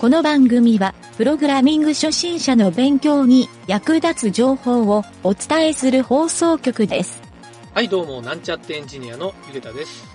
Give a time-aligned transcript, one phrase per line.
[0.00, 7.20] この番組は、プログラミング初心者の勉強に役立つ情報をお伝えする放送局です。
[7.74, 10.06] はい、どうも、なんちゃってエンジニアのゆげたです。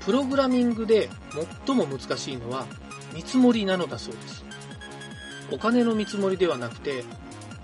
[0.00, 1.08] プログラミングで
[1.66, 2.66] 最も難しいのは
[3.14, 4.44] 見積もりなのだそうです。
[5.50, 7.02] お金の見積もりではなくて、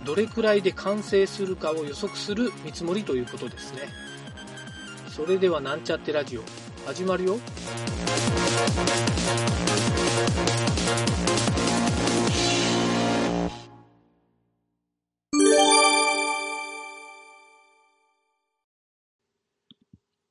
[0.07, 3.81] どれくらいで完成するかを予測する見積もりということですね。
[5.15, 6.41] それではなんちゃってラジオ、
[6.87, 7.39] 始まるよ。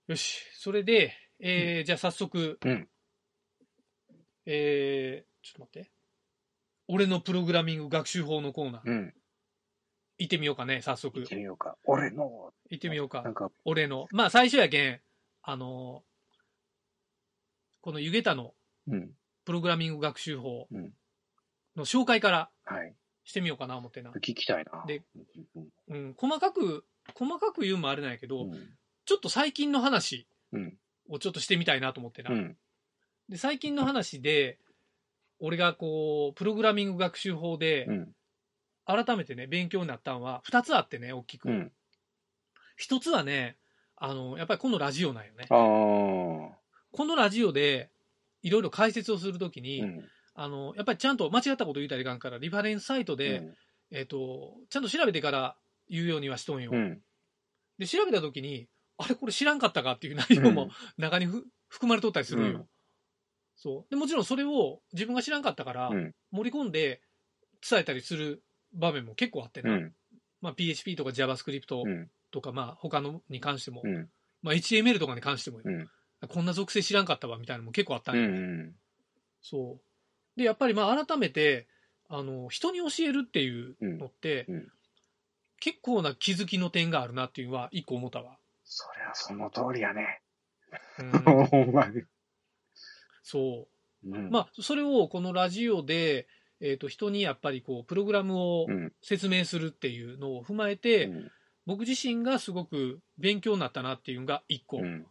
[0.08, 2.88] よし、それで、えーじゃあ早速、うん
[4.46, 5.92] えー、ちょっと待って。
[6.90, 9.14] 俺のプログラミング学習法のコーナー、うん。
[10.18, 11.28] 行ってみようかね、早速行っ。
[11.28, 11.78] てみようか。
[11.86, 13.34] 俺の、行ってみようかなん。
[13.34, 14.08] か、俺の。
[14.12, 15.00] まあ、最初やけん、
[15.44, 16.14] あのー
[17.82, 18.54] このゆげたの
[18.88, 19.12] うん。
[19.46, 20.94] プログラミング学習法うん
[21.76, 22.94] の紹介からはい。
[23.24, 24.12] してみようかな、思ってな。
[24.12, 24.84] 聞きたいな。
[24.86, 25.02] で
[25.56, 28.78] うん、うん、細かく、細かく言うもあれなんやけど、うん。
[29.06, 30.78] ちょっと最近の話うん。
[31.10, 32.32] をちょっとしてみたいなと思ってな。
[32.32, 32.58] うん。
[33.30, 34.60] で、最近の話で、
[35.40, 38.16] 俺がこう、プログラミング学習法でう、ん。
[38.86, 41.50] 改めてね、勉強になったんは、二つあってね、大きく。
[41.50, 41.72] うん。
[42.76, 43.58] 一つはね、
[43.96, 45.46] あの、やっぱりこのラジオなんよね。
[45.48, 47.90] このラジオで、
[48.44, 50.04] いろいろ解説をするときに、うん。
[50.36, 53.54] あの、やっぱりちゃんと間違ったこと言うたらいかんから、リファレンスサイトで、うん
[53.92, 55.56] えっ、と、ちゃんと調べてから
[55.88, 56.72] 言うようにはしとんよ。
[56.74, 57.00] うん。
[57.78, 62.58] で、調べたときに、あれこれ知らんかったかっていう内容も中にふ含まれとったりするんよ。
[62.60, 62.68] うん
[63.56, 63.90] そう。
[63.90, 66.12] で、もちろんそれを自分が知らんかったから、うん。
[66.32, 67.02] 盛り込んで
[67.68, 68.44] 伝えたりする
[68.74, 69.74] 場面も結構あってな。
[69.74, 69.94] うん。
[70.42, 72.10] まあ PHP とか JavaScript うん。
[72.32, 74.10] とか、まあ他のに関しても、うん。
[74.42, 75.88] まあ HTML とかに関してもよ、うん。
[76.28, 78.28] こんな属性知らんかったわみたいなのも結構あったんうよ。
[78.28, 78.76] ん。
[79.42, 80.40] そう。
[80.40, 81.68] で、やっぱりまあ改めて、
[82.10, 84.72] あの、人に教えるっていうのって、うんうん
[85.64, 88.38] 結構な気づきの点があるなっていうのは一個思ったわ。
[88.66, 90.20] そりゃその通りやね。
[91.00, 92.08] うん。
[93.24, 93.70] そ
[94.04, 94.10] う。
[94.10, 94.30] うん。
[94.30, 96.28] まあ、それをこのラジオで、
[96.60, 98.94] えっ、と、人にやっぱりこう、プログラムをうん。
[99.02, 101.32] 説明するっていうのを踏まえて、うん。
[101.66, 104.80] 僕自身がすごく勉強になったなっていうのが一個。
[104.80, 105.08] うん。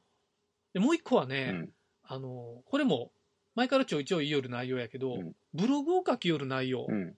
[0.72, 1.70] で、もう一個はうね、ん。
[2.04, 3.12] あの、これも、
[3.54, 7.14] 前からちょいちょい言いよる内容やけど、うんブログを書きよる内容、うん。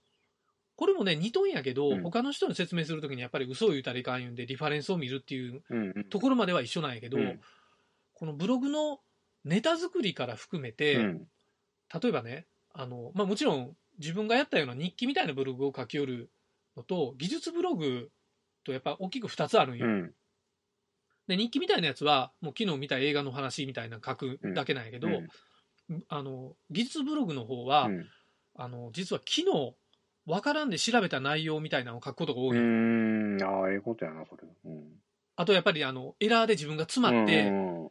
[0.75, 6.03] これもね、似とんやけど、うん他の人に説明するときにやっぱり嘘を言うたらいかん言うんで、リファレンスを見るっていううん。
[6.09, 7.39] ところまでは一緒なんやけど、うん
[8.17, 9.01] このブログの
[9.43, 11.27] ネタ作りから含めて、うん。
[12.01, 16.29] 例えばね、あの、まあ、もちろん自分がやったような日記みたいなブログを書き寄る
[16.75, 18.09] のと、技術ブログ
[18.63, 19.85] とやっぱ大きく2つあるんよ。
[21.27, 21.37] うん。
[21.37, 25.09] で、日記みたいなやつは、もう昨日見た映画の話みたいなの書くだけなんやけど、
[26.09, 28.05] あの、技術ブログの方は、うん。
[28.57, 29.75] あの、実は昨日、
[30.25, 32.57] わからんで調べた内容みたいなのを書くことが多い。
[32.57, 33.43] うん。
[33.43, 34.43] ああ、ええことやな、それ。
[34.65, 34.83] うん。
[35.35, 37.85] あとやっぱりあの、エラーで自分が詰まって、うん。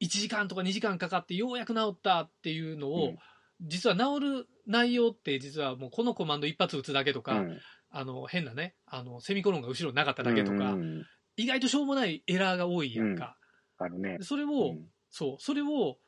[0.00, 3.18] 1時間とか2時間かかってようやく治ったっていうのを、うん
[3.60, 7.58] 実は治る内容って実はもうこのコマンド一発打つだけとか、うん。
[7.88, 11.06] あの変なねあのセミコロンが後ろになかっただけとか、うん。
[11.36, 13.36] 意外としょうもないエラーが多いやんか、
[13.78, 14.18] あるね。
[14.18, 14.24] で。
[14.24, 14.86] それを、うん。
[15.10, 15.36] そう。
[15.38, 15.98] それを、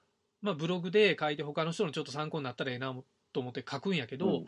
[0.41, 2.95] まあ、ブログで書いて他の人のちょっと参考になったらええな
[3.33, 4.45] と思って書くんやけど、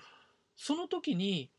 [0.56, 1.50] その時に、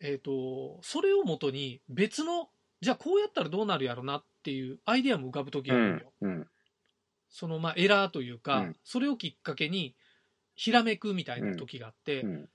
[0.00, 2.48] えー、とそれをもとに別の
[2.80, 6.46] じゃあこうやったらどうなるやろなっていうアイデアも浮かぶ時があるんよ、うん。
[7.28, 8.76] そのまあエラーというか、うん。
[8.84, 9.94] それをきっかけに
[10.54, 12.48] ひらめくみたいな時があって、うん。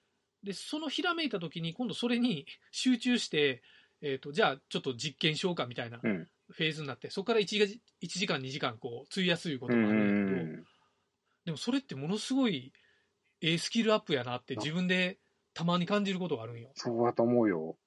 [0.44, 3.62] でそのひらめいた時に今度それに集中して、
[4.08, 6.28] えー、とじゃあちょっと実験しようかみたいなフうん。
[6.60, 10.64] ェーズになってそこから 1, 1時間2時間こう費やすいうこうともあるんやけど、ん。
[11.46, 12.72] でもそれってものすごい
[13.42, 15.18] ええスキルアップやなって自分で
[15.56, 16.70] たまに感じることがあるんよ。
[16.76, 17.78] そうだと思うよ。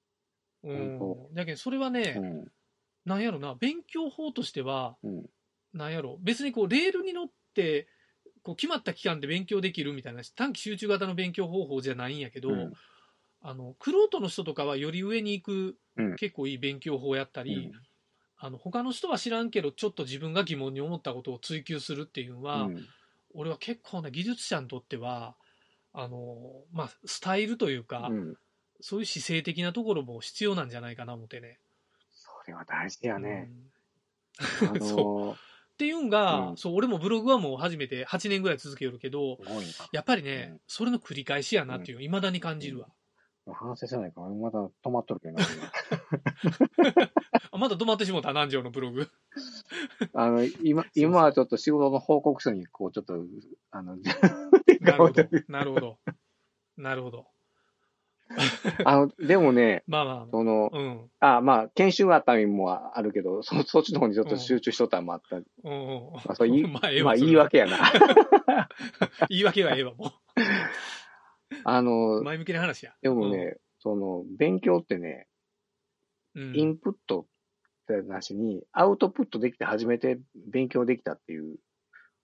[0.65, 2.45] うん本だけどそれはね、うん。
[3.05, 5.27] なんやろな勉強法としてはうん。
[5.73, 7.87] なんやろ別にこうレールに乗って
[8.43, 12.73] こう決まった期間で勉強できるみたいな短期集中型の勉強方法じゃないんやけど、うん
[13.41, 17.73] あの玄人の人とかはより上に行くうん結構いい勉強法やったり、
[18.39, 22.87] あの他の人は知らんけどちょっと自分が疑問に思ったことを追求するっていうのは、うん
[23.35, 25.37] 俺は結構な技術者にとっては
[25.93, 28.37] あの、まあ、スタイルというか、うん。
[28.81, 31.59] そういう姿勢的なところも必要なんじゃないかな思ってね。
[32.13, 33.51] それは大事やね。
[34.63, 39.39] うんあの そっていうんが、うんそう俺もブログはもう初めて8年ぐらい続けよるけど。
[39.93, 42.89] やっぱりね、うんそれの繰り返しやなっていういまだに感じるわ、
[43.55, 45.45] 反省せないから、まだ止まっとるけどな。
[47.51, 49.09] あまだ止まってしもうた南條のブログ
[50.15, 53.15] あの、今、今はちょっと仕事の報告書に、こう、ちょっと、
[53.71, 53.97] あの、
[54.81, 55.99] なるほどなるほど
[56.77, 57.27] なるほど。
[58.85, 61.11] あの、でもね、まあまその、あ、うん。
[61.21, 65.37] あ、まあ、研修があった意味もあるけど、そそっちの方にちょっと集中しとったのもあった。
[65.37, 65.75] うんう
[66.11, 66.13] ん。
[66.13, 67.79] まあ、そういい、まあ、言い訳やな。
[69.29, 70.13] 言い訳はええわ、も
[71.69, 72.95] あのう。、前向きな話や。
[73.03, 75.27] でもね、その、勉強ってね、
[76.35, 77.25] うん、インプットっ
[77.87, 80.19] てなしに、アウトプットできて初めて
[80.51, 81.59] 勉強できたっていう。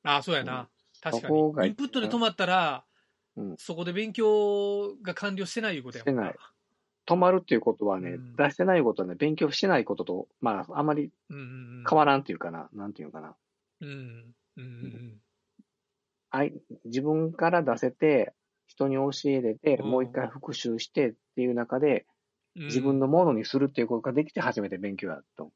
[0.03, 0.69] ああ、そうやな。
[1.03, 1.71] 確かそこがに。
[1.71, 2.85] インプットで止まったら、
[3.37, 6.37] うんそこで勉強が完了してないいうことやもんしてない
[7.05, 11.47] 止まるっていうことはね、うん出してないことはね、勉強してないことと、まあ、あまりうんうんう
[11.83, 11.85] ん。
[11.89, 13.35] 変わらんっていうかな、なんていうかな。
[13.81, 13.89] うん。
[14.57, 15.21] うんうん
[16.85, 18.33] 自分から出せて、
[18.75, 22.07] 人に教えれて、うんもう一回復習してっていう中で、
[22.57, 22.65] うん。
[22.67, 25.51] 自分のものにするっていうことができて初めて勉強やと。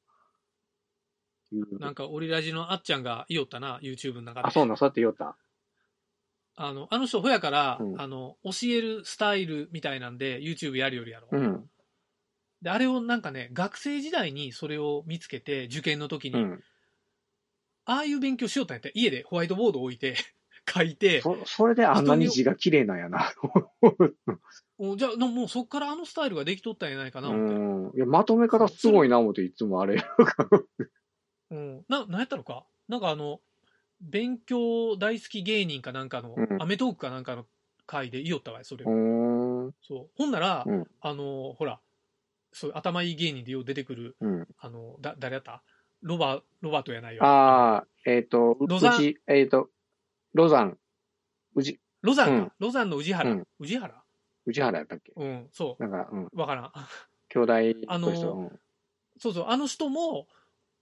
[1.52, 1.78] いう。
[1.78, 4.48] なんか、オリラジのあっちゃんが言おったな、YouTube の中で。
[4.48, 5.36] あ、そうなん、そうやって言おった。
[6.56, 11.28] あの、あの人、ほやから、うんあの、教えるスタイルみたいなんで、YouTube やるよりやろ。
[11.30, 11.70] うん。
[12.62, 16.64] で、あれをなんかね、学生時代にそれを見つけて、受験の時に、うん。
[17.84, 20.16] ああいう勉強しようとんやったら、家でホワイトボード置いて、
[20.68, 23.32] 書いて、そ、それであんなに字が綺麗なんやな。
[24.78, 27.34] おじゃあ、のもうそっからあのスタイルができとったんやないかな、う。
[27.34, 27.92] ん。
[27.94, 30.02] いや、まとめ方すごいな、思って、いつもあれ。
[31.50, 31.84] うん。
[31.88, 32.64] な、なんやったのか？
[32.88, 33.40] なんかあの、
[34.00, 37.46] 勉強大好き芸人かなんかの、うんアメトークかなんかの
[37.86, 38.88] 回で言いよったわよ、それう
[39.68, 39.72] を。
[39.82, 40.10] そう。
[40.16, 41.80] ほんなら、うんあの、ほら、
[42.52, 44.48] そう、頭いい芸人でよう出てくる、うん。
[44.58, 45.62] あの、だ、誰やった？
[46.02, 47.24] ロバ、ロバートやないよ。
[47.24, 49.70] ああ、えっ、と、うロザンえっ、と、
[50.34, 50.78] ロザン、
[51.54, 53.30] うじ、ロザンか、うんロザンの宇治原？
[53.30, 54.02] うん宇治原？
[54.46, 55.12] 内原やったっけ？
[55.14, 56.24] うん、そなんか、うん。
[56.24, 56.28] う。
[56.34, 56.72] わからん。
[57.28, 57.52] 兄弟
[57.88, 58.60] あのと人、うん
[59.18, 60.28] そうそう、あの人も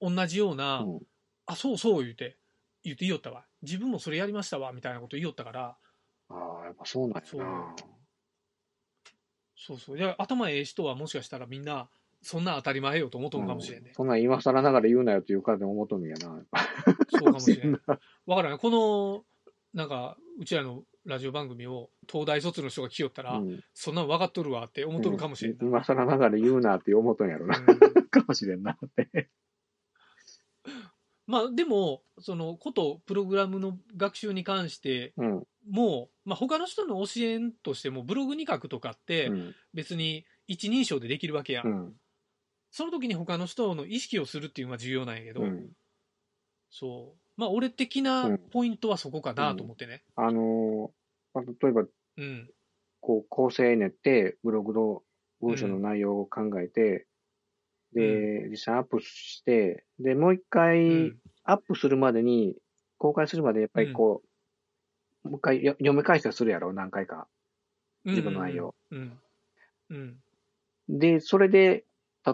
[0.01, 1.01] 同じような、うん
[1.47, 2.37] あ、そうそう言うて、
[2.85, 3.47] 言って言いよったわ。
[3.63, 5.77] 自分もそれやりましたわ、みたいなこと言いよったから、
[6.29, 7.75] ああ、やっぱそうなんやな。
[9.57, 9.99] そうそう。
[9.99, 11.89] いや、頭ええ人はもしかしたらみんな、
[12.21, 13.93] そんな当たり前よと思うとんかもしれんね。
[13.97, 16.45] そんなん今更ながら言うなよっていうかで思うとんのやな。
[17.09, 17.73] そうかもしれん。
[18.27, 18.59] わからん。
[18.59, 19.25] この、
[19.77, 25.67] なんか、うちらのラジオ番組を東大卒の人が来よったら、うんそんなん分かっとるわって思っとるかもしれんな。
[25.67, 27.59] 今更ながら言うなって思うとんやろな。
[27.59, 29.29] うんかもしれんなって。
[31.27, 35.47] まあ、でも、その、ことプログラムの学習に関してうん。
[35.69, 39.55] も、まあ、他の人の教えんとしても、ブログに書くとかってう、ん。
[39.75, 41.67] 別に一人称でできるわけやん。
[41.67, 42.01] うん。
[42.71, 45.71] その時に他の人の意識をするっていうのが重要なんやけど、うん。
[46.71, 47.26] そう。
[47.37, 50.03] まあ、俺的なポイントはそこかなと思ってね。
[50.17, 50.91] あのー
[51.35, 51.85] まあ例えば、
[52.17, 52.51] うん。
[53.01, 55.03] こう、構成練って、ブログの
[55.41, 57.07] 文章の内容を考えて、
[57.93, 60.71] で、実際アップして、で、もう一う回
[61.09, 61.19] ん。
[61.45, 62.57] アップするまでに、
[62.99, 64.23] 公開するまでやっぱりこ
[65.25, 67.29] う、もう一回よ読み返したりするやろ、何回か。
[68.07, 68.75] 自分の内容。
[68.91, 69.19] うん。
[69.91, 70.19] うん。
[70.89, 71.85] で、それで、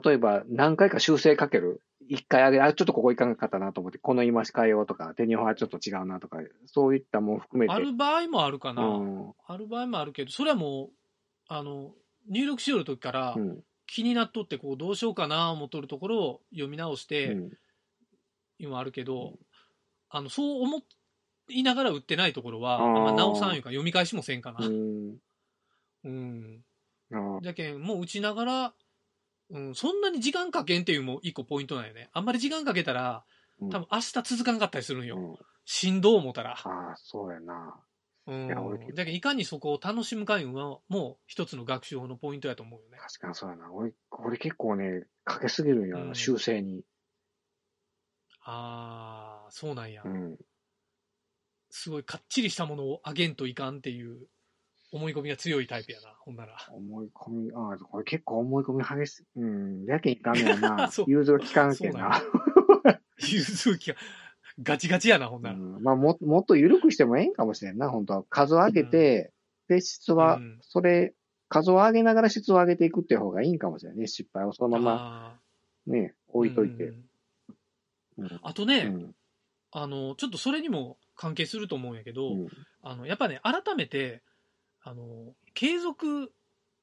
[0.05, 1.83] 例えば何回か修正かける。
[2.13, 7.73] 一回あげ、あ、ちょっとここいかなかったなと思って、この言い回し変えようとか、手にはちょっと違うなとか、そういったもん含めて。
[7.73, 8.83] ある場合もあるかな。
[8.83, 9.33] うん。
[9.47, 10.91] ある場合もあるけど、それはもう、
[11.49, 11.93] あの、
[12.29, 13.65] 入力しよる時からうん。
[13.87, 17.51] 気になっとって、こう、どうしようかな思っとるところを読み直しうて、ん。
[18.59, 19.39] 今あるけど、うん
[20.15, 20.83] あの、そう思
[21.49, 24.67] いながら売ってないところは、あんま直さんいうか読み返しもせんかな。
[24.67, 25.17] うん。
[26.05, 26.65] うん。
[27.15, 28.75] あじゃけん、もう打ちながら、
[29.53, 32.09] うん、そんなに時間かけんっていうのも一個ポイントなんよね。
[32.13, 33.25] あんまり時間かけたら、
[33.61, 35.17] うん多分明日続かんかったりするんよ。
[35.17, 36.59] うんしんどう思ったら。
[36.65, 37.81] ああ、そうやな。
[38.27, 38.47] うん。
[38.47, 42.99] いや俺じゃけん、いかにそこを楽しむかいうのは、もう一つの学習法のポイントやと思うよね。
[42.99, 43.73] 確かにそうやな。
[43.73, 46.83] 俺、俺結構ね、かけすぎるんよ、うん修正に。
[48.45, 50.03] ああ、そうなんや。
[50.05, 50.37] うん。
[51.71, 54.27] すごいかっちりしたものをあげんといかんっていう
[54.93, 56.57] 思い込みが強いタイプやな、ほんなら。
[56.71, 59.25] 思い込み、ああ、これ結構思い込み激しい。
[59.37, 59.85] うん。
[59.87, 60.91] やけんいかんねやな。
[61.09, 62.23] 融通が効かんけんなんな。
[63.19, 63.97] 融通気が
[64.63, 65.57] ガチガチやな、ほんうなら。
[65.57, 68.25] ん、まあも、もっと緩くしてもええんかもしれんな、本当は。
[68.29, 69.33] 数を上げて、
[69.69, 71.15] で、質は、うんそれ、
[71.49, 74.07] 数を上げながら質を上げていくっていう方がいいんかもしれんね。
[74.07, 76.85] 失敗をそのままあね、ー置いといて。
[76.85, 77.05] うん
[78.19, 78.41] うん。
[78.43, 79.15] あとね、うん。
[79.71, 82.49] あの、ちょっとそれにも関係すると思うんやけど、うん
[82.83, 84.23] あの、やっぱね、改めて、
[84.83, 86.29] あの、継続っ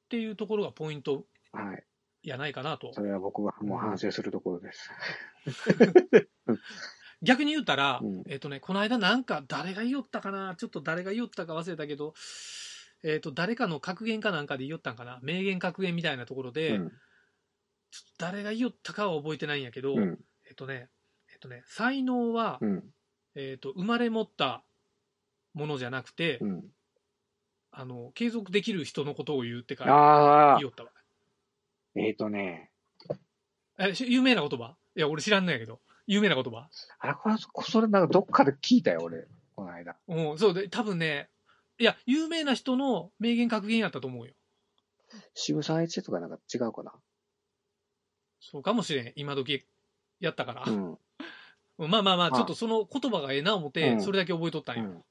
[0.10, 1.84] ていうところがポイントはい。
[2.24, 3.02] やないかなとそ。
[3.02, 4.92] れは僕がもう反省するところです。
[7.22, 12.14] 逆に言ったら、うんえっ、とね、この間なんか誰が言いよったかな、ちょっと誰が言ったか忘れたけど、
[13.04, 16.90] えっ、と、誰かの格言かなんかで言いよったんかな、名言格言みたいなところで、うん。
[16.90, 16.98] ちょっ
[18.18, 20.20] と誰が言いよったかは覚えてないんやけど、うん。
[20.48, 20.90] えっ、とね、
[21.32, 22.94] えっ、とね、才能は、うん。
[23.36, 24.64] えっ、と、生まれ持った
[25.54, 26.64] ものじゃなくて、うん。
[27.72, 30.90] あの、継続できる人のことを言うってから言い、よったわ。
[31.96, 32.72] えっ、とね、
[33.78, 34.76] え、し有名な言葉？
[34.96, 35.80] いや、俺知らんのやけど。
[36.08, 36.70] 有名な言葉？
[37.00, 39.96] あれ、これ、それなんかどっかで聞いたよ、俺、この間。
[40.08, 41.30] うん、そうで、多分ね、
[41.78, 44.34] いや、有名な人の名言格言やったと思うよ。
[45.34, 46.94] 渋沢栄一とかなんか違うかな？
[48.42, 49.14] そうかもしれん。
[49.16, 49.66] 今時
[50.20, 50.64] やったから。
[50.68, 50.98] うん。
[51.90, 54.84] まあまあまあ、あちょっとその言葉がええな思って、うんそれだけ覚えとったんよ。
[54.84, 55.04] うん。